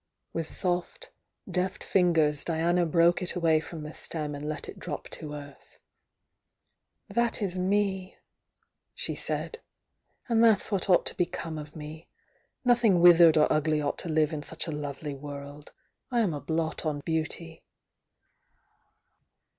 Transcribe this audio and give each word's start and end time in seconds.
With 0.33 0.47
soft, 0.47 1.11
deft 1.47 1.83
fingers 1.83 2.43
Diana 2.43 2.87
broke 2.87 3.21
it 3.21 3.35
away 3.35 3.59
from 3.59 3.83
the 3.83 3.93
stem 3.93 4.33
and 4.33 4.49
let 4.49 4.67
it 4.67 4.79
drop 4.79 5.07
to 5.09 5.35
earth. 5.35 5.77
"That 7.07 7.39
is 7.39 7.55
me!" 7.59 8.17
she 8.95 9.13
said. 9.13 9.61
"And 10.27 10.43
that's 10.43 10.71
what 10.71 10.89
ought 10.89 11.05
to 11.05 11.15
become 11.15 11.59
of 11.59 11.75
me! 11.75 12.07
Nothing 12.65 12.99
withered 12.99 13.37
or 13.37 13.45
ugly 13.53 13.79
ought 13.79 13.99
to 13.99 14.09
live 14.09 14.33
in 14.33 14.41
such 14.41 14.65
a 14.65 14.71
lovely 14.71 15.13
world. 15.13 15.71
I 16.09 16.21
am 16.21 16.33
a 16.33 16.41
blot 16.41 16.83
on 16.83 17.01
beauty." 17.01 17.61